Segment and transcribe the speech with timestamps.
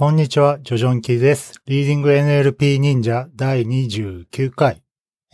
[0.00, 1.60] こんにちは、ジョジョンキーです。
[1.66, 4.82] リーディング NLP 忍者第29回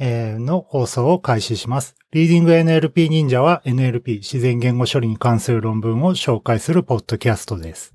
[0.00, 1.94] の放送を開始します。
[2.10, 7.94] リーディング NLP 忍者は NLP 自然言語処理に関する論文を紹介するポッドキャストです。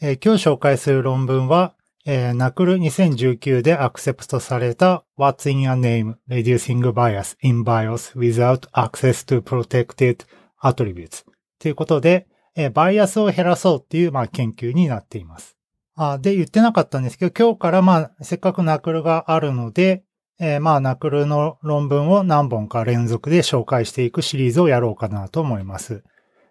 [0.00, 6.16] 今日紹介する論文は、ナクル2019でアクセプトされた What's in a name?
[6.28, 10.26] Reducing bias in BIOS without access to protected
[10.64, 11.24] attributes
[11.60, 12.26] ということで、
[12.74, 15.56] バイアスを減らそうっていう、研究になっています。
[16.02, 20.02] あで、言ってなかったんですけど、今日からまあ、せっかく NAACL があるので、
[20.38, 26.02] えーまあ、 NAACL の論文を何本か連続で紹介していくシリーズをやろうかなと思います。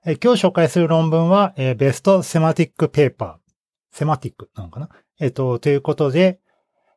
[0.06, 3.50] えー今日紹介する論文は、えー Best Thematic Paper。
[3.92, 4.90] Thematic なのかな？
[5.20, 6.40] えっ、と、ということで、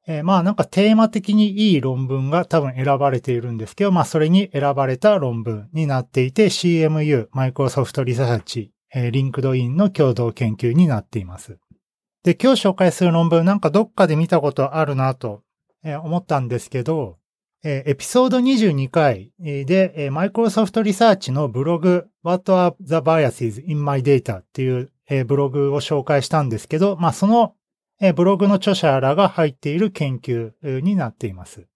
[0.07, 11.59] えまあなんかテーマ的にいい論文が多分選ばれているんですけど、まあそれに選ばれた論文になっていて CMU、マイクロソフトリサーチ、えー、 LinkedIn の共同研究になっています。
[12.25, 15.43] で、今日紹介する論文なんかどっかで見たことあるなと、
[15.85, 17.19] 思ったんですけど、
[17.65, 24.91] エピソード22回で、マイクロソフトリサーチのブログ What are the biases in my data っていう、
[25.27, 27.55] ブログを紹介したんですけど、まあその、
[28.15, 31.67] ブログの著者らが入っている研究になっています。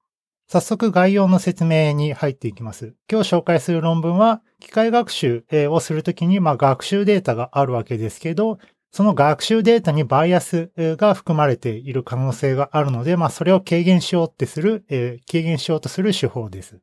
[0.48, 2.94] 早速概要の説明に入っていきます。
[3.10, 8.58] 今日紹介する論文は、機械学習をするときに、まあ、学習データがあるわけですけど、
[8.96, 16.80] その学習データにバイアスが含まれている可能性があるので、まあ、それを軽減しようってする、えー軽減しようとする手法です。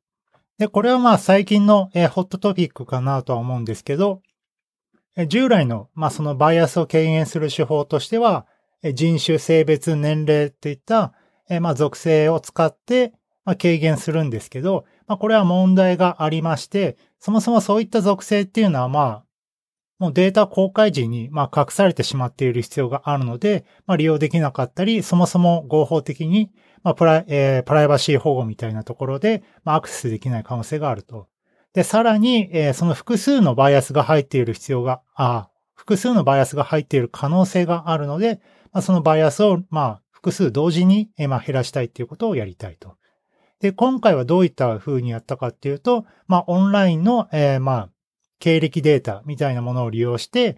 [0.59, 4.21] で、これはまあ、最近のえーホットトピックかなとは思うんですけど、
[5.15, 8.45] えー従来の、まあ、そのバイアスを軽減する手法としては、
[8.83, 11.13] え人種、性別、年齢といった、
[11.49, 19.23] えまあ、属性を使って、まあ、軽減するんですけど、まあ、これは問題がありまして、そもそもそういった属性っていうのは、まあ、
[20.03, 26.51] もうデータ公開時に、まあ、隠されてしまっている必要があるので、まあ、利用できなかったり、そもそも合法的に、
[26.83, 31.29] まあ、プライ、えープライバシー保護みたいなところで、まあ、アクセスできない可能性があると。
[31.71, 38.41] で、さらに、えーその複数のバイアスが入っている必要が、あ複数のバイアスが入っている可能性があるので、
[38.73, 42.97] まあ、そのバイアスを、まあ、複数同時に、えーまあ、減らしたいっていうことをやりたいと。
[43.61, 47.89] で、今回はどういった風にやったかっていうと、まあ、オンラインの、えーまあ、
[48.39, 50.57] 経歴データみたいなものを利用して、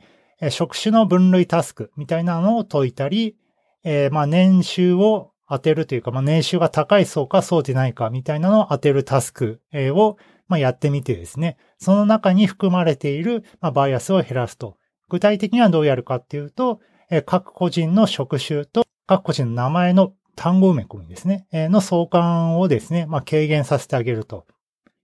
[0.49, 3.37] 職種の分類タスクみたいなのを解いたり、
[3.83, 14.77] えーまあ、年収を当てるというか、まあ、年収が高い層かそうでないかみたいなのを当てるタスクを、まあ、やってみてですね、その中に含まれている、まあ、バイアスを減らすと。
[15.07, 16.79] 具体的にはどうやるかっていうと、
[17.11, 24.45] えー各個人の職種と各個人の名前の単語埋め込みですね、えーの相関をですね、まあ、軽減させてあげると。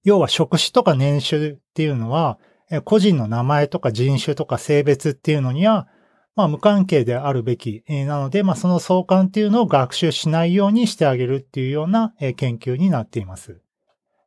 [0.03, 2.39] 要は職種とか年収っていうのは、
[2.85, 5.87] 個人の名前とか人種とか性別っていうのには、
[6.35, 7.83] まあ無関係であるべき。
[7.87, 13.59] なので、まあその相関っていうのを学習しないようにしてあげるっていうような研究になっています。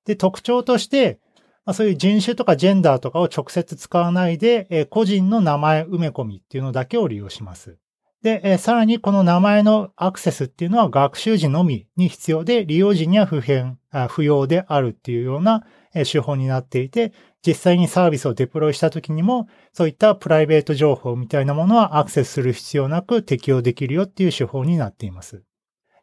[0.05, 1.21] で、特徴として、
[1.65, 7.79] まあそういう人種とかジェンダーとかを直接使わないで、個人の名前埋め込みっていうのだけを利用します。
[8.23, 13.79] で、さらにこの名前のアクセスっていうのは学習時のみに必要で、利用時には不変、
[14.09, 17.13] 不要であるっていうような手法になっていて、
[17.47, 25.43] 実際にサービスをデプロイした時にも、そういったプライベート情報みたいなものはアクセスする必要なく適用できるよっていう手法になっています。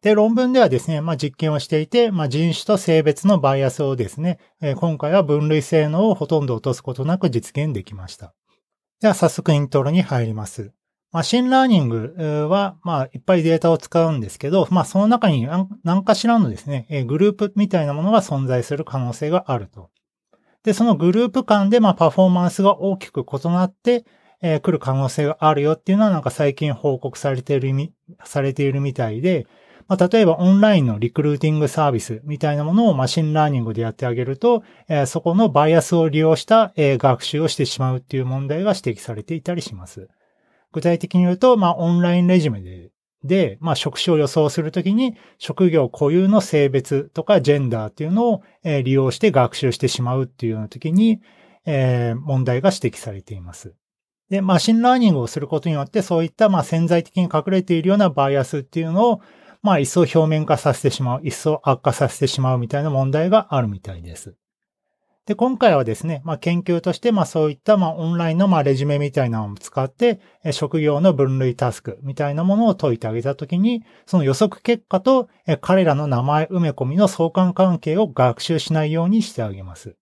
[0.02, 8.34] で、論文ではですね、まあ、実験をしていて、まあ、人種と性別のバイアスをですね、えー今回は分類性能をほとんど落とすことなく実現できました。
[9.00, 10.74] では、早速イントロに入ります。
[11.12, 15.48] マシンラーニングは、まあ、いっぱいデータを使うんですけど、まあ、その中に
[15.84, 19.90] 何かしらのですね、グループみたいなものが存在する可能性があると。
[20.64, 24.06] で、そのグループ間で、まあ、パフォーマンスが大きく異なって、
[24.42, 29.48] えー来る可能性があるよっていうのはなんか最近報告されているみ、されているみたいで、
[29.88, 40.10] まあ、例えばオンラインのリクルーティングサービスみたいなものを machine learning でやってあげると、えーそこのバイアスを利用した、えー学習をしてしまうっていう問題が指摘されていたりします。
[40.72, 42.91] 具体的に言うと、まあ、オンラインレジュメで、
[43.24, 51.22] で、まあ、職種を予想するときに、職業固有の性別とかジェンダーっていうのを、えー利用して学習してしまうっていうようなときに、
[51.66, 53.76] えー問題が指摘されています。
[54.30, 59.22] で、 machine learning をすることによって、そういった、まあ、潜在的に隠れているようなバイアスっていうのを、
[59.62, 64.36] まあ、一層表面化させてしまう、一層悪化させてしまうみたいな問題があるみたいです。
[65.32, 70.20] で、今回はですね、まあ、研究として、まあ、そういった、まあ、オンラインの、まあ、レジュメみたいなのを使って、
[70.52, 75.30] 職業の分類タスクみたいなものを解いてあげたときに、その予測結果と、
[75.62, 79.96] 彼らの名前埋め込みの相関関係を学習しないようにしてあげます。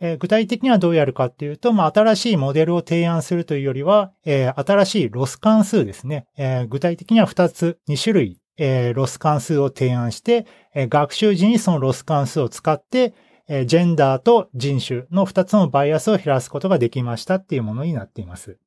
[0.00, 6.26] え、具体的にはどうやるかっていうと、まあ、新しいモデルを提案するというよりは、え、新しいロス関数ですね。
[6.38, 10.46] え、具体的には2つ、2種類、えロス関数を提案して、
[10.76, 13.14] え学習時にそのロス関数を使って、
[13.52, 18.58] えジェンダーと人種の2つのバイアスを減らすことができましたっていうものになっています。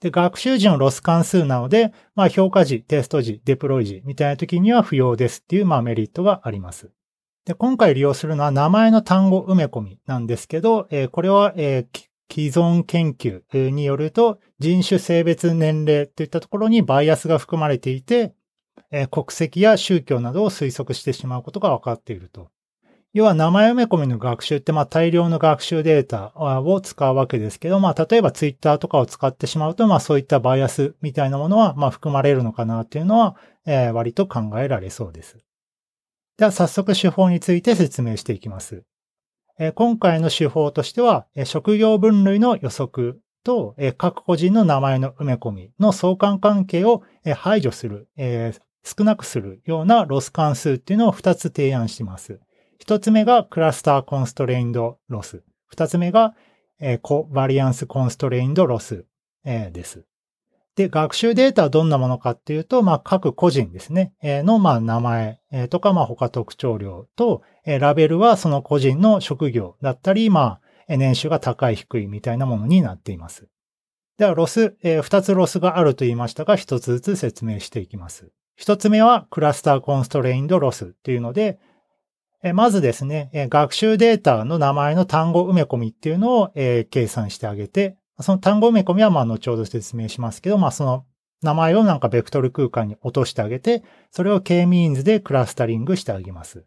[0.00, 6.90] で、学習時のロス関数なので、まあ、評価時、テスト時、デプロイ時みたいな時には不要ですっていう、まあ、メリットがあります。
[7.44, 12.00] で、今回利用するのは名前の単語埋め込みなんですけど、えー、これは、えー、
[12.32, 18.34] 既存研究によると人種、性別、年齢といったところにバイアスが含まれていて、
[18.90, 22.50] えー、国籍や宗教などを推測してしまうことが分かっていると。
[23.16, 33.34] 要は名前埋め込みの学習って、まあ大量の学習データを使うわけですけど、まあ例えばツイッターとかを使ってしまうと、まあそういったバイアスみたいなものは、まあ含まれるのかなっていうのは、
[33.64, 35.38] えー、割と考えられそうです。
[36.36, 38.82] では早速手法について説明していきます
[39.58, 39.72] え。
[39.72, 48.52] 今回の手法としては、職業分類の予測とえ各個人の名前の埋め込みの相関関係をえ排除するえ、
[48.84, 52.40] 少なくするようなロス関数っていうのを2つ提案してます。
[52.86, 55.42] 1つ目がクラスターコンストレインドロス。
[55.74, 56.34] 2つ目が
[57.02, 59.06] コバリアンスコンストレインドロス
[59.44, 60.04] です。
[60.76, 73.48] で、学習データはどんなものかっていうと、まあ、各個人ですね、えの、まあ、名前、えとか、まあ、他特徴量と、えラベルはその個人の職業だったり、まあ、年収が高い低いみたいなものになっています。
[74.18, 78.30] では、ロス、え2つロスがあると言いましたが、1つずつ説明していきます。
[78.60, 81.58] 1つ目は、 cluster constrained loss っていうので、
[82.54, 91.04] まずですね、学習データの名前の単語埋め込みっていうのを、計算してあげて、その単語埋め込みはまあ後ほど説明しますけど、まあその
[91.42, 96.64] 名前をなんかベクトル空間に落としてあげて、それを K-means でクラスタリングしてあげます。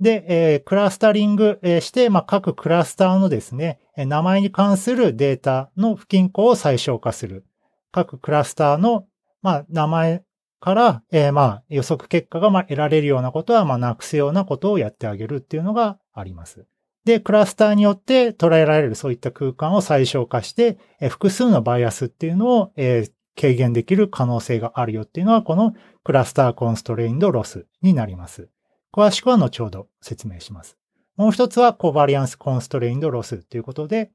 [0.00, 7.46] で、え、クラスタリングして、まあ、各クラスターのですね、名前に関するデータの不均衡を最小化する。
[7.92, 9.06] 各クラスターの、
[9.40, 10.24] まあ、名前
[10.64, 16.64] から、えー、まあ、予測結果がま得られるようなことは、まあ、なくすようなことをやってあげるっていうのがあります。
[17.04, 28.48] で、クラスターによって捉えられるそういった空間を最小化して、え複数のバイアスっていうのを、え軽減できる可能性があるよっていうのは、このクラスターコンストレインドロスになります。
[28.90, 30.78] 詳しくは後ほど説明します。
[31.16, 34.12] もう一つはコバリアンスコンストレインドロスということで、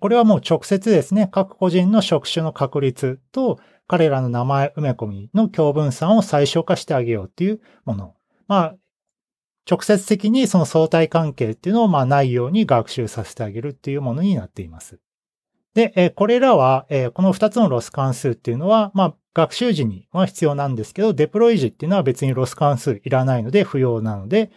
[0.00, 8.14] これはもう直接ですね、各個人の職種の確率と彼らの名前埋め込みの共分散を最小化してあげようっていうもの。
[8.46, 8.74] まあ、
[9.70, 14.98] 直接的にその相対関係っていうのをまあないように学習させてあげるっていうものになっています。
[15.74, 24.50] で、これらは、この2つのロス関数っていうのは、まあ、学習時には必要なんですけど、デプロイ時っていうのは別にロス関数いらないので不要なので、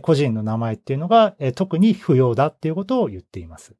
[0.00, 3.74] 個人の名前っていうのが特に不要だっていうことを言っています。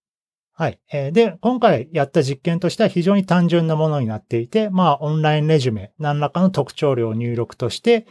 [0.54, 0.78] はい。
[1.12, 8.06] で、今回やった実験としては非常に単純なものになっていて、まあ、オンラインレジュメ、何らかの特徴量を入力として、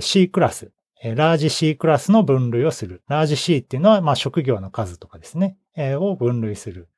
[0.00, 0.72] C クラス、
[1.02, 3.02] ラージ C クラスの分類をする。
[3.08, 6.88] ラージ C っていうのは、まあ、職業の数とかですね、えー、を分類する。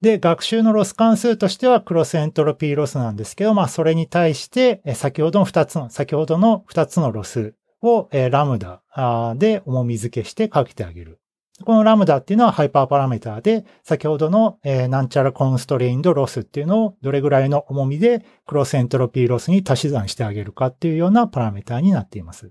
[0.00, 8.82] で、学習のロス関数としては cross entropy loss なんですけど、まあ、それに対して、先ほどの二つの、先ほどの二つのロスを、ラムダ
[9.36, 11.20] で重み付けしてかけてあげる。
[11.62, 14.58] このラムダっていうのはハイパーパラメーターで、先ほどの、
[14.88, 22.50] なんちゃら constrained loss っていうのをどれぐらいの重みで cross entropy loss に足し算してあげるかっていうようなパラメーターになっています。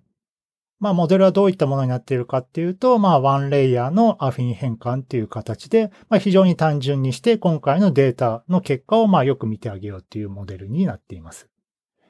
[0.80, 11.48] まあ、モデルはどういったものになっているかっていうと、まあ、 one layer のアフィン変換っていう形で、まあ、非常に単純にして、今回のデータの結果を、まあ、よく見てあげようっていうモデルになっています。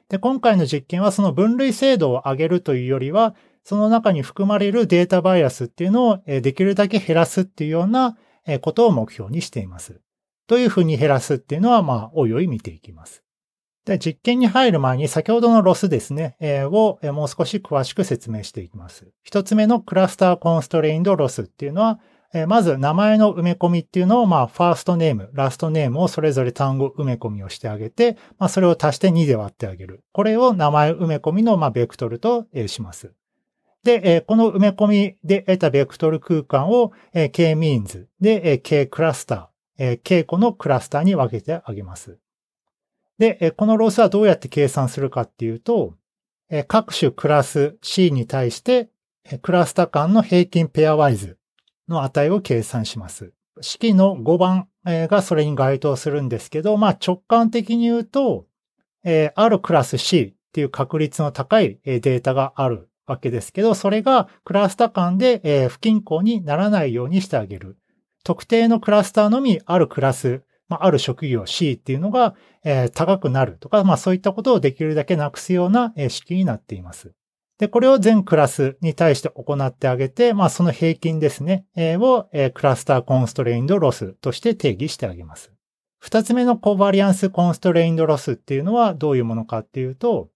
[0.08, 8.16] で、今回の実験はその分類精度を上げるというよりは、その中に含まれるデータバイアスっていうのをできるだけ減らすっていうような
[8.60, 10.00] ことを目標にしています。
[10.46, 13.24] どういうふうに減らすっていうのは、まあ、おいおい見ていきます。
[13.86, 19.08] で、実験に入る前に先ほどのロスですね、えー、をもう少し詳しく説明していきます。
[19.22, 22.00] 一つ目のクラスターコンストレインドロスっていうのは、
[22.32, 30.02] えー、まず名前の埋め込みっていうのを、まあ、ファーストネーム、ラストネームをそれぞれ単語埋め込みをしてあげて、まあ、それを足して2で割ってあげる。
[30.12, 33.12] これを名前埋め込みの、まあ、ベクトルと、えー、します。
[33.84, 39.46] で、え、この埋め込みで得たベクトル空間を、え、k-means で、えー、k クラスター、
[39.78, 42.18] えー、k 個のクラスターに分けてあげます。
[43.18, 45.94] で、えこのロスはどうやって計算するかっていうと、
[46.50, 48.90] え各種クラス C に対して、
[49.24, 51.38] えクラスター間の平均ペアワイズ
[51.88, 53.32] の値を計算します。
[53.60, 58.46] 式の5番がそれに該当するんですけど、まあ直感的に言うと、
[59.04, 67.76] えあるクラス C っていう確率の高いデータがあるわけですけど、それがクラスター間で不均衡にならないようにしてあげる。
[68.24, 72.34] 特定のクラスターのみあるクラス、まあ、ある職業 C っていうのが、
[72.94, 77.12] 高くなるとか、まあそういったことをできるだけなくすような、式になっています。
[77.58, 85.52] で、これを全クラスに対して行ってあげて、まあその平均ですね、を、クラスターコンストレインドロスとして定義してあげます。
[85.98, 90.30] 二つ目のコバリアンスコンストレインドロスっていうのはどういうものかっていうと、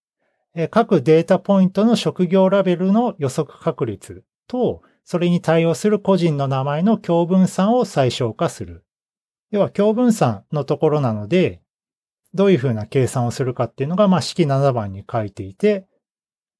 [0.71, 8.85] 各データポイントの職業ラベルの予測確率と、それに対応する個人の名前の共分散を最小化する。
[9.51, 11.61] 要は共分散のところなので、
[12.33, 15.87] どういうふうな計算をするかっていうのが、まあ、式7番に書いていて、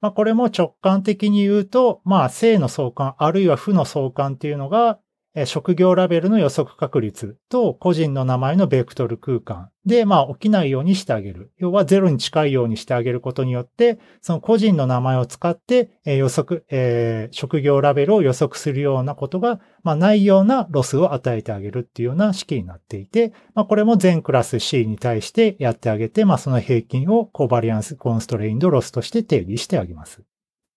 [0.02, 5.00] まあ、これも直感的に言うと、まあ、正の相関、あるいは負の相関っていうのが、
[5.46, 11.52] 職業ラベルの予測確率と個人の名前のベクトル空間で、まあ起きないようにしてあげる。
[11.58, 30.24] 要はゼロに近いようにしてあげることによって、その個人の名前を使って予測、えー、職業ラベルを予測するようなことが、まあ、ないようなロスを与えてあげるっていうような式になっていて、まあ、これも全クラス C に対してやってあげて、まあ、その平均をコバリアンスコンストレインドロスとして定義してあげます。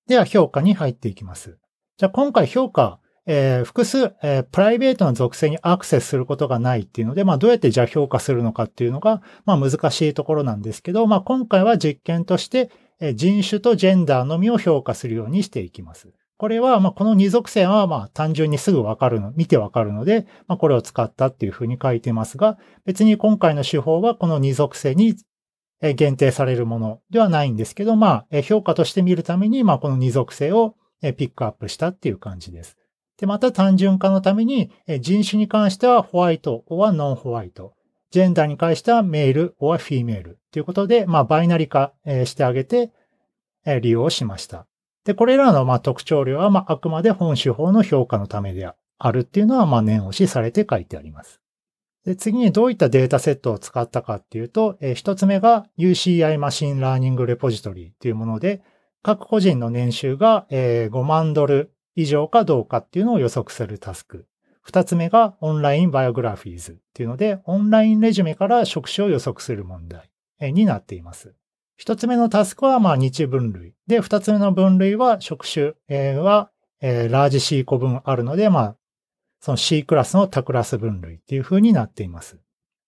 [0.09, 1.59] では評価に入っていきます。
[1.99, 16.09] じゃあ今回評価えー、複数、えー、プライベートの属性にアクセスすることがないっていうので、まあどうやってじゃあ評価するのかっていうのが、まあ難しいところなんですけど、まあ今回は実験として、えー、人種とジェンダーのみを評価するようにしていきます。
[16.37, 25.15] これは、まあこの二属性は、まあ単純にすぐわかるの、見てわかるので、まあこれを使ったっていうふうに書いてますが、別に今回の手法はこの二属性に
[25.95, 32.77] 限定されるものではないんですけど、まあ評価として見るために、まあこの二属性をピックアップしたっていう感じです。
[33.19, 37.75] で、また単純化のために、人種に関してはホワイト、or ノンホワイト。
[38.11, 40.39] ジェンダーに関してはメール、or フィメール。
[40.51, 41.93] ということで、まあ、バイナリ化
[42.25, 42.93] してあげて、
[43.81, 44.67] 利用しました。
[45.05, 51.41] で、これらのま特徴量は、まあ、くまで本手法の評価のためであるっていうのは、ま、念押しされて書いてあります。
[52.05, 58.63] で、次にどういったデータセットを使ったかっていうと、一つ目が UCI Machine Learning Repository っていうもので、
[59.03, 64.27] 各個人の年収が5万ドル以上かどうかっていうのを予測するタスク。
[64.63, 71.35] 二つ目が Online Biographies っていうので、オンラインレジュメから職種を予測する問題になっています。
[71.77, 73.75] 一つ目のタスクはまあ二値分類。
[73.89, 75.75] で、二つ目の分類は職種
[76.17, 78.77] はラージ C 個分あるので、まあ、
[79.41, 82.39] その C クラスの多クラス分類っていう風になっています。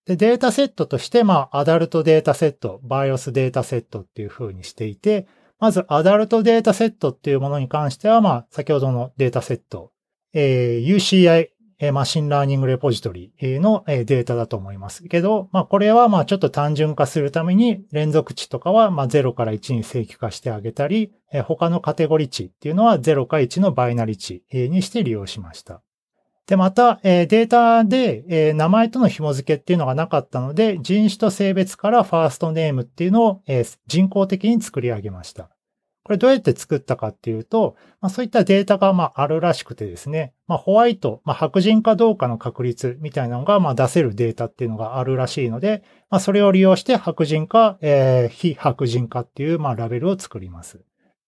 [0.07, 5.27] で、データセットとして、まあ、 Adult データセット、 Bios データセットっていう風にしていて、
[5.59, 9.93] まず、 Adult データセットっていうものに関しては、まあ、先ほどのデータセット、
[10.33, 11.49] えー、UCI
[11.93, 21.13] Machine Learning Repository のデータだと思いますけど、まあこれはまあちょっと単純化するために連続値とかはまあ0から1に正規化してあげたり、
[21.47, 25.83] 他のカテゴリ値っていうのは0か1のバイナリ値にして利用しました。
[26.47, 35.51] で、また、えデータで、え名前との紐付けっていうのがなかったので、人種と性別からファーストネームっていうのを、え人工的に作り上げました。
[36.05, 50.83] これどうやって作ったかっていうと、まあ、そういったデータがまああるらしくてですね、まあ、ホワイト、まあ、白人かどうかの確率みたいなのがまあ出せるデータっていうのがあるらしいので、まあ、それを利用して白人か、えー、非白人かっていうまあラベルを作ります。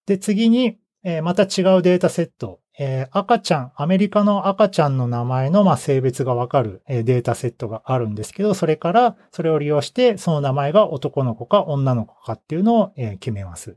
[0.05, 13.77] で、次に、えー、また違うデータセット、えー、赤ちゃん、アメリカの赤ちゃんの名前のまあ性別がわかる、えー、データセットがあるんですけど、それからそれを利用してその名前が男の子か女の子かっていうのを、えー、決めます。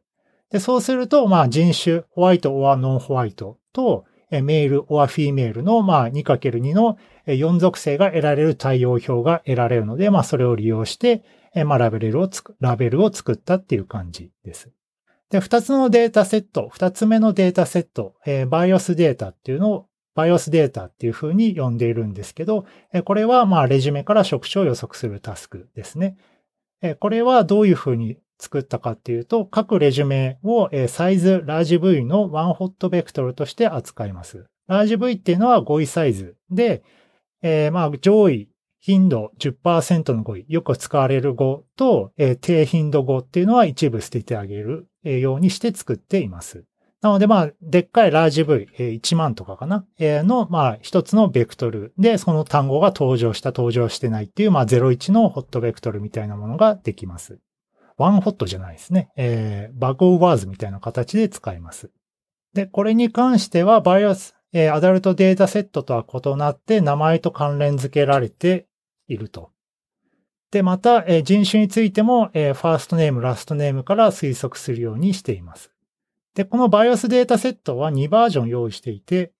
[0.51, 11.23] で、そうすると、まあ人種、ホワイト or ノンホワイトと、メール or フィーメールの、まあ 2×2 の4属性が得られる対応表が得られるので、まあそれを利用して、
[11.65, 14.71] まあラベルをつく、ラベルを作ったっていう感じです。
[15.29, 26.17] で、二つのデータセット、二つ目のデータセット、えー、バイオスデータっていうのを、バイオスデータっていうふうに呼んでいるんですけどえ、これはまあレジュメから職種を予測するタスクですね
[26.81, 26.95] え。
[26.95, 34.45] これはどういうふうに作ったかっていうと、各レジュメをえサイズラージ V のワンホットベクトルとして扱います。
[34.67, 36.83] ラージ V っていうのは語彙サイズで、
[37.41, 46.63] えー、まあ上位頻度10%の語彙、よく使われる語と、えー、低頻度語っていうのは一部捨ててあげるようにして作っています。
[47.01, 57.39] なので、まあ、でっかいラージ V、1万とかかな、の、まあ、一つのベクトルで、その単語が登場した、登場してないっていう、まあ、01のホットベクトルみたいなものができます。
[57.97, 59.09] ワンホットじゃないですね。
[59.15, 61.89] えー、バグオブワーズみたいな形で使います。
[62.53, 68.67] で、これに関しては、バイオス、えー、アダルトデータセットとは異なって名前と関連付けられて
[69.09, 69.51] いると。
[70.51, 75.71] で、また、え、人種についても、え、ファーストネーム、ラストネームから推測するようにしています。
[76.33, 79.33] で、このバイオスデータセットは2バージョン用意していて、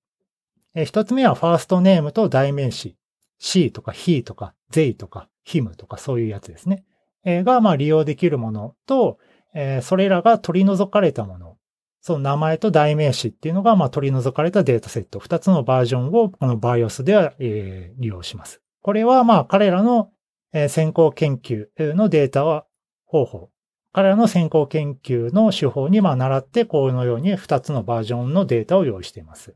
[0.75, 2.95] え、1つ目はファーストネームと代名詞
[3.39, 6.83] she とか he とか they とか him とかそういうやつですね。
[7.25, 9.17] え、が、まあ利用できるものと、
[9.55, 11.57] え、それらが取り除かれたもの。
[12.01, 15.19] その名前と代名詞っていうのが、まあ取り除かれたデータセット。
[15.19, 18.61] 二つのバージョンをこの BIOS では、え、利用します。
[18.81, 20.11] これはまあ彼らの、
[20.67, 22.65] 先行研究のデータは
[23.05, 23.49] 方法。
[23.91, 29.55] 彼らの先行研究の手法にまあ習って、このように二つのバージョンのデータを用意しています。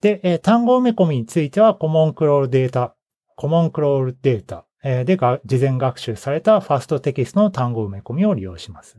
[0.00, 2.96] で、単語埋め込みについては、コモンクロールデータ、
[3.36, 8.98] コモンクロールデータで事前学習されたファーストテキストの単語埋め込みを利用します。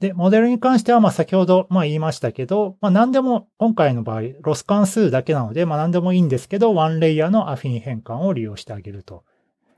[0.00, 9.24] で、モデルに関しては、まあ先ほど、まあ言いましたけど、まあ何でも、今回の場合、ロス関数だけなので、まあ何でもいいんですけど、ワンレイヤーのアフィン変換を利用してあげると。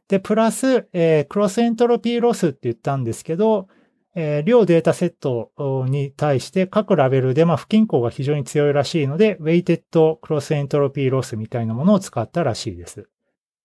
[0.06, 3.66] で、プラス、えー、 cross entropy loss って言ったんですけど、
[4.14, 5.50] えー、両データセット
[5.88, 13.08] に対して各ラベルで、まあ不均衡が非常に強いらしいので、 weighted cross entropy loss みたいなものを使ったらしいです。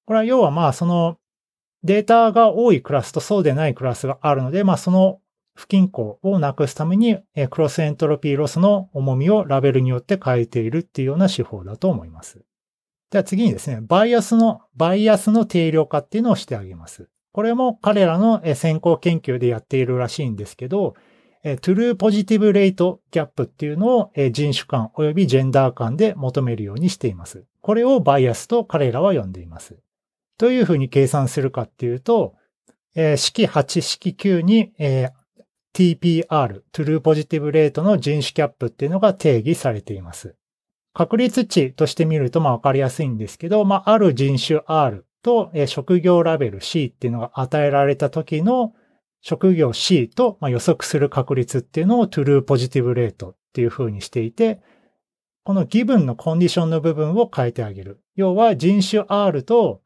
[0.06, 1.18] これは要はまあその
[1.84, 5.20] データが多いクラスとそうでないクラスがあるので、まあその
[5.58, 7.18] 不均衡をなくすために、
[7.50, 12.46] cross entropy loss の重みをラベルによって変えているっていうような手法だと思います。
[13.10, 17.10] では次にですね、バイアスの、バイアスの定量化っていうのをしてあげます。
[17.32, 20.96] これも彼らの先行研究でやっているらしいんですけど、
[21.42, 27.46] true positive rate gap っていうのを人種間及びジェンダー間で求めるようにしています。
[27.62, 29.78] これをバイアスと彼らは呼んでいます。
[30.38, 32.36] どういうふうに計算するかっていうと、
[33.16, 34.74] 式8、式9に、
[35.78, 40.36] TPR、True Positive Rate の人種ギャップっていうのが定義されています。
[40.96, 48.74] 確率値として見るとまあわかりやすいんですけど、まあある人種 R と、職業ラベル C っていうのが与えられた時の
[49.22, 54.62] 職業 C と、ま予測する確率っていうのを True Positive Rate っていう風にしていて、
[55.44, 58.02] このギブのコンディションの部分を変えてあげる。
[58.16, 59.84] 要は人種 R と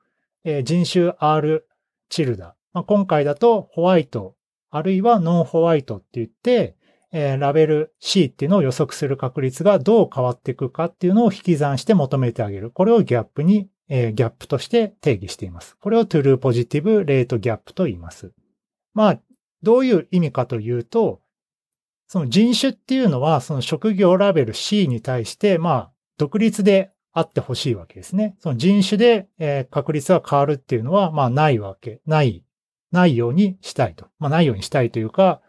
[0.63, 1.67] 人種 R
[2.07, 2.55] チルダ。
[2.87, 4.35] 今回だとホワイト
[4.71, 6.75] あるいはノンホワイトって言って、
[7.11, 12.71] えー、ラベル C っていうのを予測する確率がどう変わっていくかっていうのを引き算して求めてあげる。
[12.71, 15.75] これをギャップに、えー、ギャップとして定義しています。
[15.77, 18.31] これを True Positive Rate Gap と言います。
[18.93, 19.19] まあ、
[19.61, 21.21] どういう意味かというと、
[22.07, 28.35] その人種っていうのは、その職業ラベル C に対して、まあ、独立であってほしいわけですね。
[28.39, 32.43] その人種で、えー、確率が変わるっていうのは、まあ、ないわけ、ない
[32.91, 34.07] ないようにしたいと。
[34.19, 35.41] まあ、ないようにしたいというか、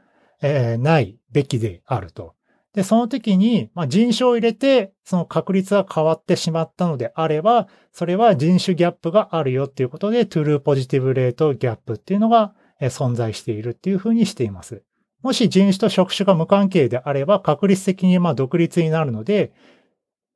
[0.43, 2.35] えー、ないべきであると。
[2.75, 14.83] で、その時に、まあ、人種を入れて、その確率が変わってしまったのであれば、それは人種ギャップがあるよっていうことで、トゥルーポジティブレートギャップっていうのが存在しているっていうふうにしています。
[15.23, 19.53] もし人種と職種が無関係であれば、確率的にまあ独立になるので、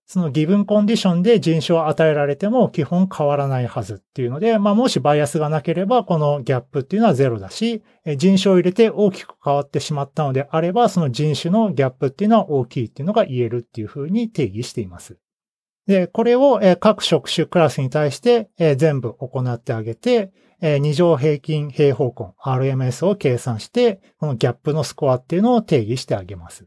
[0.09, 7.83] そのギブンコンディションで人種を与えられても基本変わらないはずっていうので、まあもしバイアスがなければこのギャップっていうのはゼロだし、
[8.17, 15.19] 人種を入れて大きく変わってしまったのであれば、その人種のギャップっていうのは大きいっていうのが言えるっていうふうに定義しています。
[15.89, 26.67] で、これを各職種クラスに対して全部行ってあげて、二乗平均平方根 RMS を計算して、このギャップのスコアっていうのを定義してあげます。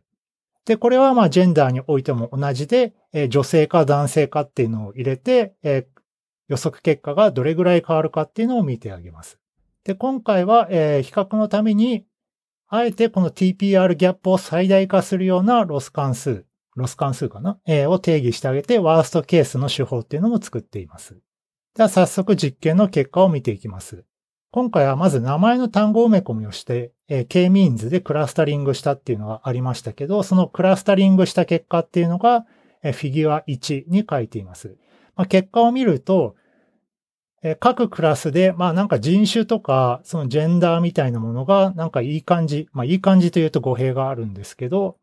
[0.70, 5.88] で、これはまあジェンダーにおいても同じで、え女性か男性かっていうのを入れて、え
[6.48, 9.40] 予測結果がどれぐらい変わるかっていうのを見てあげます。
[9.84, 12.06] で、今回は、え比較のために、
[12.68, 21.20] あえてこの TPR ギャップを最大化するようなロス関数、ロス関数かな、えを定義してあげて、ワーストケースの手法っていうのも作っています。
[21.74, 24.06] では早速実験の結果を見ていきます。
[24.52, 32.48] 今回はまず名前の単語埋め込みをして、えー、K-means でクラスタリングしたっていうのがありましたけど、そのクラスタリングした結果っていうのが、
[32.82, 34.76] えー、フィギュア1に書いています。
[35.16, 36.36] まあ、結果を見ると、
[37.44, 44.98] えー、各クラスで、まあなんか人種とか、そのジェンダーみたいなものが、なんかいい感じ、まあいい感じというと語弊があるんですけど、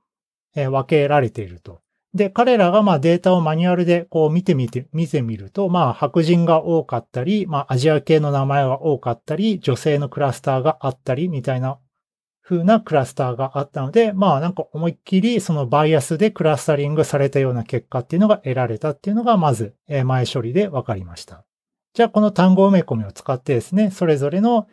[0.56, 1.80] えー、分けられていると。
[2.16, 11.78] で、彼らがまあデータをマニュアルでこう見てみて、見てみると、まあ白人が多かったり、まあアジア系の名前が多かったり、女性のクラスターがあったり、みたいな
[12.42, 19.74] 風なクラスターがあったので、まあなんか思いっきりそのバイアスでクラスタリングされたような結果っていうのが得られたっていうのがまず
[20.04, 21.44] 前処理で分かりました。
[21.94, 24.68] じゃあこの単語埋め込みを使ってですね、それぞれの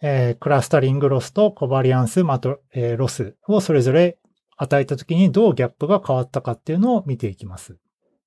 [0.00, 2.60] えクラスタリングロスとコバリアンスマト、
[2.96, 4.18] ロスをそれぞれ
[4.56, 7.76] 与えた時にどうギャップが変わったかっていうのを見ていきます。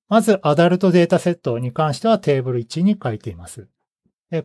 [0.08, 3.68] まず、アダルトデータセットに関してはテーブル1に書いています。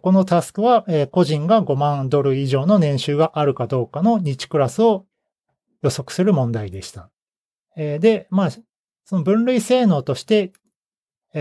[0.01, 5.05] このタスクは、個人が5万ドル以上の年収があるかどうかの日クラスを
[5.81, 7.11] 予測する問題でした。
[7.75, 8.49] で、まあ、
[9.03, 10.53] その分類性能として、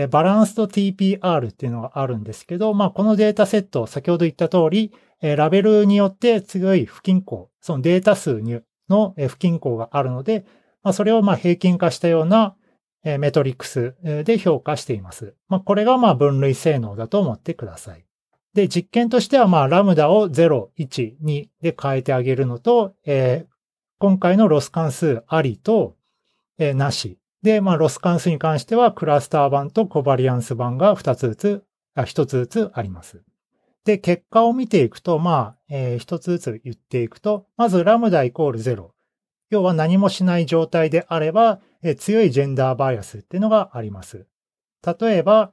[0.09, 8.59] バランスと TPR っていうのがあるんですけど、まあ、このデータセット、先ほど言った通り、ラベルによって強い不均衡、そのデータ数に
[8.91, 10.45] の不均衡があるので、
[10.83, 12.55] まあ、それをま平均化したような
[13.03, 15.33] メトリックスで評価しています。
[15.47, 18.05] まあ、これがま分類性能だと思ってください。
[18.53, 23.51] で、実験としてはまラムダを0、1、2で変えてあげるのと、えー、
[23.99, 25.95] 今回のロス関数ありと、
[26.57, 27.17] えー、なし。
[27.43, 31.63] で、まあロス関数に関してはクラスター版と covariance 版が2つずつ、
[31.95, 33.23] あ1つずつあります。
[33.85, 38.91] で、結果を見ていくと、まあ、えー、1つずつ言っていくと、まずラムダイコール0。
[39.49, 44.27] 要は何もしない状態であれば、えー、強いジェンダーバイアスっていうのがあります。
[44.85, 45.51] 例えば、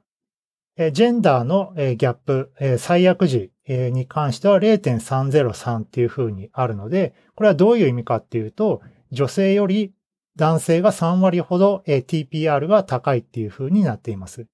[0.93, 9.91] ジェンダーのギャップ、最悪時に関しては0.303っていう風にあるので、これはどういう意味かっていうと、女性より
[10.37, 14.47] 男性が3割ほど TPR が高いっていう風になっています。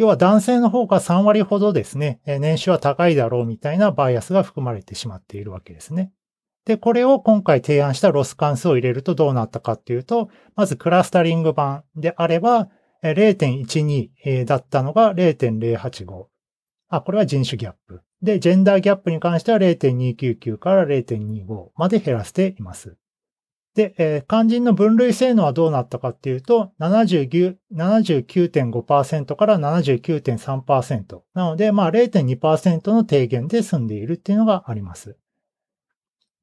[0.00, 6.10] 要は男性の方が3割ほどですね、年収は高いだろうみたいなバイアスが含まれてしまっているわけですね。
[6.64, 12.70] で、これを今回提案したロス関数を入れるとどうなったかっていうと、まずクラスタリング版であれば、
[13.04, 16.24] 0.12だったのが0.085。
[16.88, 18.00] あ、これは人種ギャップ。
[18.22, 22.96] で、ジェンダーギャップに関しては0.299から0.25まで減らしています。
[23.74, 31.20] で、えー、肝心の分類性能はどうなったかっていうと、79.5%から79.3%。
[31.34, 35.16] なので、まあ0.2%の低減で済んでいるっていうのがあります。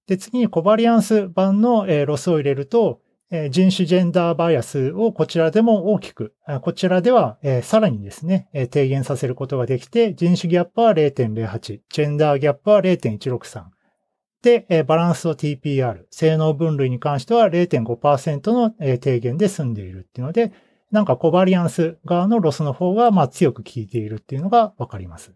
[0.08, 13.77] で、次にコバリアンス版の、えー、ロスを入れると、人種ジェンダーバイアスをこちらでも大きく、こちらではさらにですね、低減させることができて、人種ギャップは0.08、ジェンダーギャップは0.163。
[14.42, 18.70] で、バランスと TPR、性能分類に関しては0.5%の
[19.00, 20.54] 低減で済んでいるっていうので、
[20.92, 25.34] なんかコバリアンス側のロスの方がまあ強く効いているっていうのがわかります。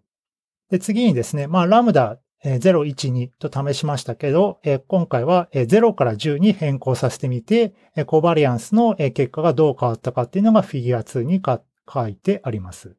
[0.69, 7.73] で、次にですね、まあラムダ0、1、2と試しましたけど、今回は0から10に変更させてみて、
[8.05, 12.95] コバリアンスの結果がどう変わったかっていうのがフィギュア2に書いてあります。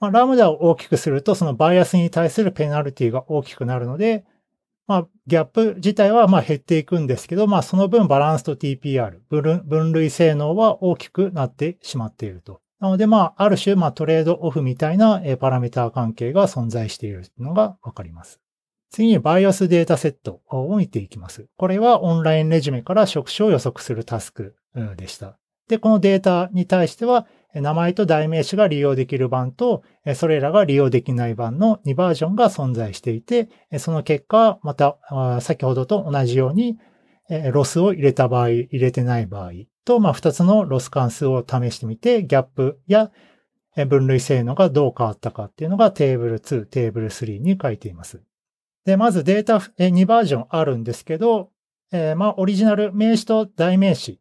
[0.00, 4.24] まあ、ラムダを大きくすると、そのバイアスに対するペナルティが大きくなるので、
[4.90, 12.60] まあ、ギャップ自体はまあ減っていくんですけど、まあ、その分バランスと TPR、分類性能は大きくなってしまっていると。
[12.80, 18.40] なので、まあ、ある種、まあ、トレードオフみたいなパラメータ関係が存在しているのがわかります。
[18.90, 21.46] 次にバイオスデータセットを見ていきます。
[21.56, 24.56] これはオンラインレジュメから職種を予測するタスク
[24.96, 25.39] でした。
[25.70, 29.84] で、このデータに対しては、名前と代名詞が利用できる版と、
[30.16, 34.98] それらが利用できない版の2バージョンが存在していて、その結果、また、
[35.40, 36.76] 先ほどと同じように、
[37.52, 39.52] ロスを入れた場合、入れてない場合
[39.84, 43.12] と、まあ、2つのロス関数を試してみて、ギャップや
[43.88, 48.20] 分類性能がどう変わったかっていうのがテーブル2、テーブル3に書いています。
[48.84, 51.50] で、まずデータ2バージョンあるんですけど、
[51.92, 54.19] え、まあ、オリジナル名詞と代名詞、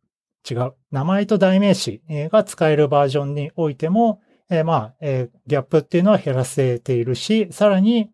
[0.49, 0.73] 違う。
[0.91, 8.11] 名前と代名詞が使えるバージョンにおいても、えー、まあ、えー、ギャップっていうのは減らせているし、さらに、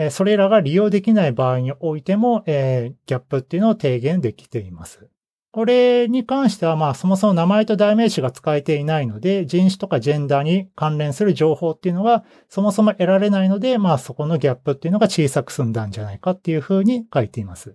[0.00, 5.08] えそれらが利用できない場合においても、えギャップっていうのを低減できています。
[5.50, 17.74] これに関しては、まあ、そもそも名前と代名詞が使えていないので、人種とかジェンダーに関連する情報っていうのが、そもそも得られないので、まあ、そこのギャップっていうのが小さく済んだんじゃないかっていうふうに書いています。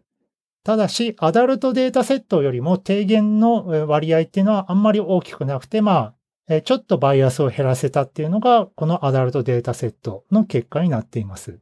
[0.63, 6.13] ただし、アダルトデータセットよりも低減の割合っていうのはあんまり大きくなくて、ま
[6.49, 11.59] あ、ちょっとバイアスを減らせたっていうのが、このアダルトデータセットの結果になっています。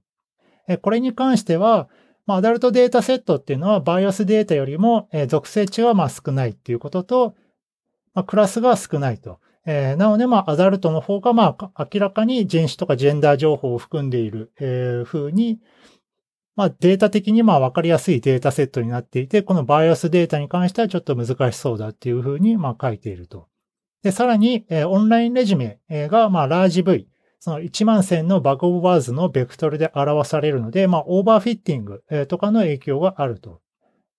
[0.82, 1.90] これに関しては、
[2.28, 7.36] アダルトデータセットっていうのは、バイオスデータよりも、属性値はま少ないっていうことと、
[8.14, 9.40] ま、クラスが少ないと。
[9.66, 15.60] えー、なので、まあ、アダルトの方が、まあ、明らかに人種とかジェンダー情報を含んでいる、えー、風に、
[16.56, 23.48] まあ、データ的にまあ分かりやすいデータセットになっていて、このバイオスデータに関してはちょっと難しそうだっていう風にまあ書いていると。
[24.04, 27.08] で、さらに、えー、オンラインレジュメがまあラージ V、
[27.40, 33.62] その1万線のバグオブワーズのベクトルで表されるので、まあ、オーバーフィッティングとかの影響があると。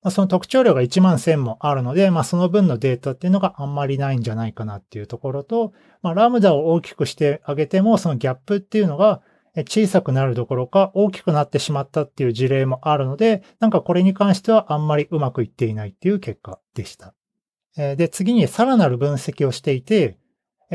[0.03, 9.23] まあ、その特徴量が1万線もあるので、まあ、その分のデータっていうのがあんまりないんじゃないかなっていうところと、まあ、ラムダを大きくしてあげても、そのギャップっていうのが
[9.55, 17.15] 小さくなるどころか大きくなってしまったっていう事例もあるので、なんかこれに関してはあんまりうまくいっていないっていう結果でした。
[17.77, 20.19] で、次にさらなる分析をしていて、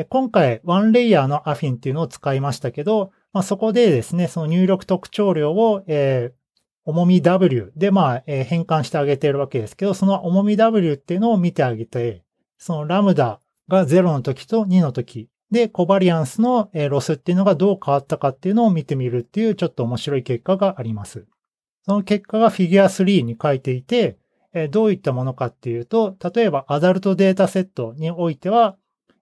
[0.10, 6.38] 今回、ワンレイヤーのアフィンっていうのを使いましたけど、まあ、そこでですね、その入力特徴量を、えー、
[6.86, 12.24] 重み W で、まあ、変換してあげているわけですけど、その重み W っていうのを見てあげて、
[12.60, 21.26] そのラムダが0の時と2の時で、コバリアンスのロスっていうのがどう変わったかっていうのを見てみるっていうちょっと面白い結果があります。
[21.86, 24.18] その結果がフィギュア3に書いていて、
[24.72, 28.78] どういったものかっていうと、例えばアダルトデータセットにおいては、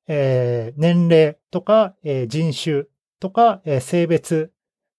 [0.07, 2.83] えー、年齢とか、えー、人種
[3.19, 4.51] とか、えー、性別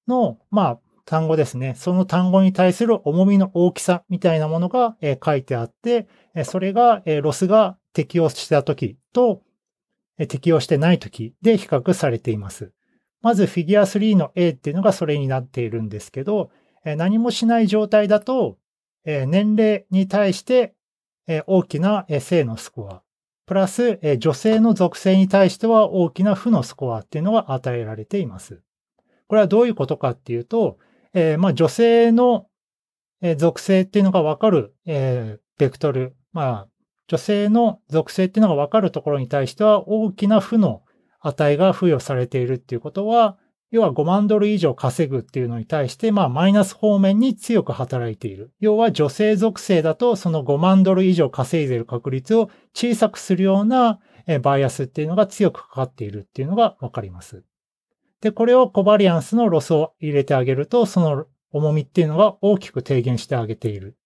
[0.09, 1.75] の、まあ、単語ですね。
[1.77, 6.09] その単語に対する重みの大きさみたいなものが、え書いてあって、
[6.45, 9.41] それが、えロスが適用した時と、
[10.29, 12.73] 適用してない時で比較されています。
[13.23, 16.51] まずフィギュア3の A っていうのがそれになっているんですけど、
[16.85, 18.59] 何もしない状態だと、
[19.05, 20.75] 年齢に対して、
[21.47, 23.03] 大きな、え正のスコア、
[23.47, 28.61] プラス、女性の属性に対しては大きな負のスコアっていうのが与えられています。
[29.27, 30.79] これはどういうことかっていうと、
[31.39, 32.47] まあ女性の
[33.37, 35.39] 属性っていうのがわかる、ベ
[35.71, 36.69] クトル、まあ
[37.09, 40.83] 女性の属性っていうのがわかるところに対しては大きな負の
[41.21, 43.37] 値が付与されているっていうことは、
[43.71, 48.53] 要は5万ドル以上稼ぐっていうのに対して、まあマイナス方面に強く働いている。
[48.61, 53.99] 要は女性属性だとその5万ドル以上稼いでいる確率を小さくするような
[54.43, 57.45] バイアスっていうのが強くかかっているっていうのがわかります。
[58.21, 63.97] で、これをコバリアンスのロスを入れてあげると、その重みっていうのが大きく低減してあげている。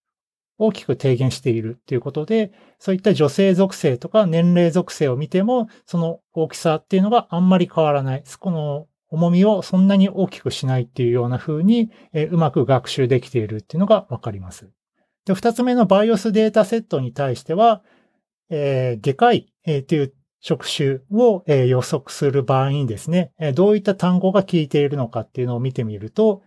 [0.61, 8.25] 大きく低減しているっていうことで、そういった女性属性とか年齢属性を見ても、その大きさっていうのがあんまり変わらない。
[8.38, 14.70] この重みをそんなに大きくしないっていうような風に、えうまく学習できているっていうのがわかります。
[15.25, 17.83] で、二つ目のバイオスデータセットに対しては、
[18.51, 26.42] えー、外科医、えー、っていう職種をえ予測する場合にですね、えどういった単語が効いているのかっていうのを見てみると、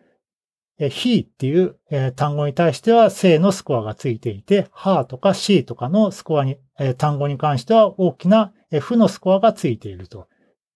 [0.80, 1.76] he っていう
[2.16, 6.58] 単語に対しては正のスコアがついていて、her とか she とかのスコアに、
[6.98, 10.28] 単語に関しては大きな負のスコアがついていると。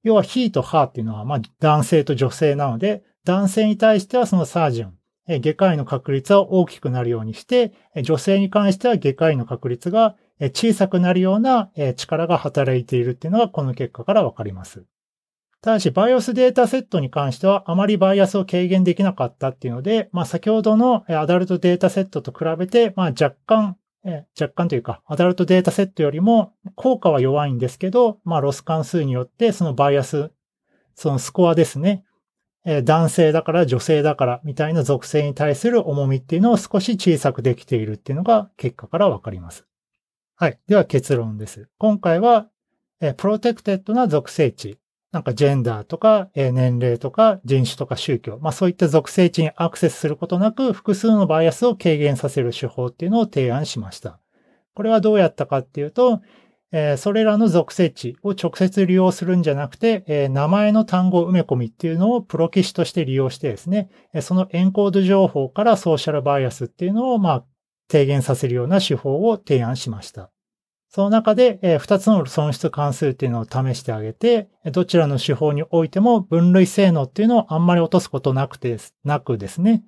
[0.03, 14.85] 要は he と her っていうのは、まあ、男性と女性なので、男性に対してはそのサージョン、外科医の確率は大きくなるようにして、女性に関しては外科医の確率が小さくなるような力が働いているっていうのがこの結果からわかります。
[15.61, 23.77] ただし、バイオスデータセットに関してはあまりバイアスを軽減できなかったっていうので、まあ先ほどのアダルトデータセットと比べて、まあ若干、
[24.39, 30.31] 若干というか、アダルトデータセットよりも効果は弱いんですけど、まあロス関数によってそのバイアス、
[30.95, 32.03] そのスコアですね。
[32.83, 39.65] 男性だから女性だからみたいな属性に対する重みっていうのを少し小さくできているっていうのが結果からわかります。
[40.35, 40.59] はい。
[40.67, 41.69] では結論です。
[41.77, 42.47] 今回は、
[43.15, 44.77] protected な属性値、
[45.11, 54.19] なんかジェンダーとか、え年齢とか人種とか宗教、まあそういった属性値にアクセスすることなく複数のバイアスを軽減させる手法っていうのを提案しました。
[54.73, 56.21] これはどうやったかっていうと、
[56.71, 63.89] え、それらの属性値を直接利用するんじゃなくて、え、名前の単語埋め込みっていうのをプロキシとして利用してですね、
[64.21, 67.45] そのエンコード情報からソーシャルバイアスっていうのを、まあ、
[67.87, 70.29] 低減させるような手法を提案しました。
[70.89, 79.83] その中で、え2つの損失関数っていうのを試してあげて、どちらの手法においても分類性能っていうのをあんまり落とすことなくて、なくですね、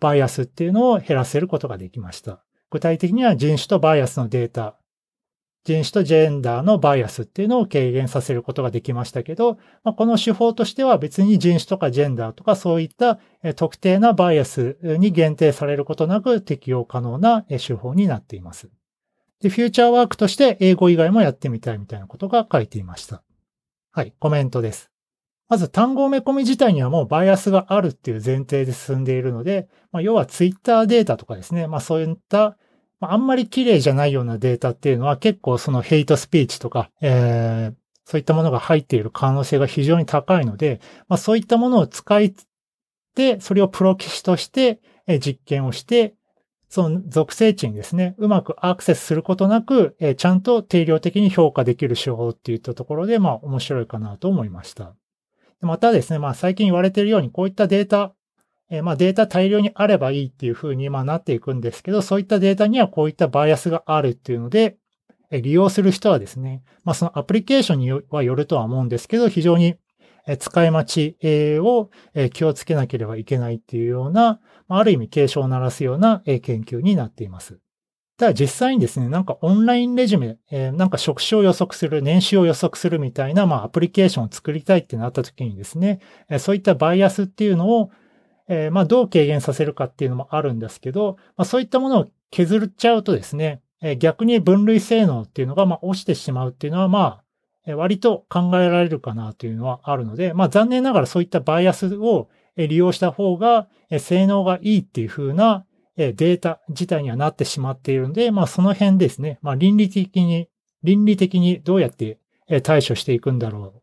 [0.00, 2.42] バイアスっていうのを減らせることができました。
[2.70, 4.76] 具体的には人種とバイアスのデータ、
[5.64, 13.18] 人種とジェンダーのバイアスっていうのを軽減させることができましたけど、まあ、この手法としては別に人種とかジェンダーとかそういった
[13.56, 18.70] 特定なバイアスに限定されることなく適用可能な手法になっています。
[19.40, 23.22] で、フューチャーワークとして英語以外もやってみたいみたいなことが書いていました。
[23.92, 24.90] はい、コメントです。
[25.48, 32.56] まず単語埋め込み自体にはもうバイアスがあるっていう前提で進んでいるので、まあ、要はツイッターデータとかですね、まあそういった
[33.00, 37.74] まああんまり綺麗じゃないようなデータっていうのは結構そのヘイトスピーチとか、えー、
[38.04, 42.34] そういったものが入っている可能性が非常に高いので、まあそういったものを使い
[43.16, 44.80] て、それをプロキシとして
[45.20, 46.14] 実験をして、
[46.70, 54.94] その属性値にですね、うまくアクセスすることなく、ちゃんと定量的に評価できる手法っていったところで、まあ面白いかなと思いました。
[55.60, 58.14] またですね、まあ最近言われているようにこういったデータ
[58.70, 64.76] えまあデータ大量にあればいいっていう風にまあなっていくんですけど、そういったデータにはこういったバイアスがあるっていうので、
[65.32, 69.74] 利用する人はですね、まあそのアプリケーションにはよるとは思うんですけど、非常に
[70.38, 71.90] 使い待ちを
[72.32, 77.58] 気をつけなければいけないっていうような、ある意味警鐘を鳴らすような研究になっています。
[78.16, 86.00] ただ実際にですね、なんかオンラインレジュメ、えなんか職種を予測する、年収を予測するみたいな、まあアプリケーションを作りたいってなった時にですね、
[86.38, 87.90] そういったバイアスっていうのを
[88.50, 97.24] え、まあ、どう軽減させるかっていうのもあるんですけど、まあ、そういったものを削っちゃうとですね、え、逆に分類性能っていうのが、ま、落ちてしまうっていうのは、まあ、
[97.66, 103.68] 割と考えられるかなというのはあるので、まあ残念ながらそういったバイアスを利用した方が
[103.98, 110.48] 性能がいいっていう風なデータ自体にはなってしまっているので、まあその辺ですね、まあ倫理的に、
[110.82, 112.18] 倫理的にどうやって
[112.62, 113.80] 対処していくんだろう。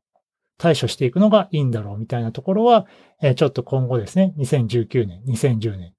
[0.58, 2.88] 対処していくのがいいんだろうみたいなところは、
[3.36, 5.94] ちょっと今後ですね、2019年、2010年、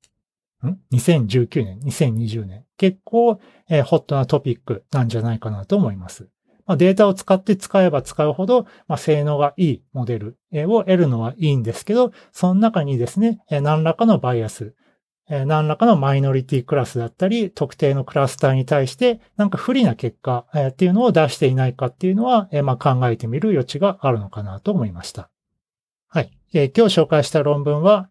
[0.66, 2.64] ん ?2019 年、2020年。
[2.76, 6.28] 結構、ホットなトピックなんじゃないかなと思います。
[6.68, 14.74] まあ、データを使って使えば使うほど、まあ、性能がいいモデルを得るのはいいんですけど、その中にですね、何らかのバイアス、
[15.28, 25.31] 何らかのマイノリティクラスだったり、特定のクラスターに対して、なんか不利な結果っていうのを出していないかっていうのは、まあ、考えてみる余地があるのかなと思いました。
[26.07, 26.31] はい。
[26.52, 28.11] 今日紹介した論文は、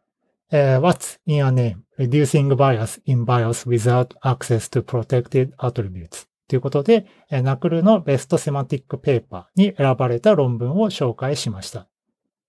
[0.51, 1.77] What's in a name?
[1.97, 11.87] Reducing bias in BIOS without access to protected attributes ということで、ナクルのベストセマティックペーパーに選ばれた論文を紹介しました。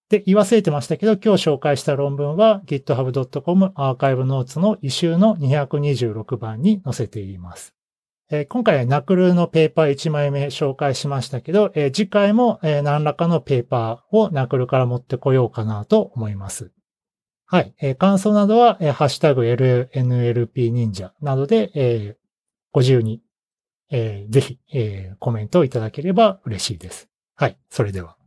[0.09, 7.75] で、言い忘れてましたけど、今日紹介した論文は github.com アーカイブノーツの異臭の226番に載せています。
[8.49, 16.71] 今回はナクルのペーパー1枚目紹介しましたけど、次回も何らかのペーパーをナクルから持ってこようかなと思います。
[17.47, 17.97] はい。
[17.97, 22.17] 感想などは、ハッシュタグ LNLP 忍者などで、
[22.73, 23.23] ご自由に、
[23.91, 24.59] ぜひ、
[25.19, 27.09] コメントをいただければ嬉しいです。
[27.35, 27.59] はい。
[27.71, 28.18] それでは。